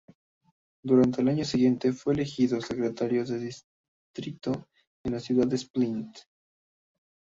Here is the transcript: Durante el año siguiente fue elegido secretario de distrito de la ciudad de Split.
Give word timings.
Durante 0.83 1.21
el 1.21 1.27
año 1.29 1.45
siguiente 1.45 1.93
fue 1.93 2.15
elegido 2.15 2.59
secretario 2.59 3.23
de 3.23 3.37
distrito 4.11 4.67
de 5.03 5.11
la 5.11 5.19
ciudad 5.19 5.45
de 5.45 5.57
Split. 5.57 6.07